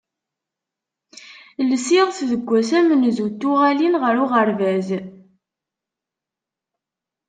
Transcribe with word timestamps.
Lsiɣ-t 1.71 2.19
deg 2.31 2.43
wass 2.49 2.69
amenzu 2.79 3.27
n 3.31 3.35
tuɣalin 3.39 3.95
ɣer 4.01 4.15
uɣerbaz. 4.23 4.87